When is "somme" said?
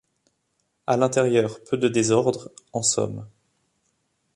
2.81-3.27